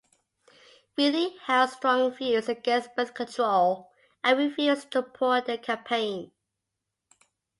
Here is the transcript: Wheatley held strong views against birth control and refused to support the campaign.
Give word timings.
Wheatley 0.97 1.37
held 1.45 1.69
strong 1.69 2.11
views 2.11 2.49
against 2.49 2.95
birth 2.95 3.13
control 3.13 3.91
and 4.23 4.39
refused 4.39 4.89
to 4.93 5.03
support 5.03 5.45
the 5.45 5.59
campaign. 5.59 6.31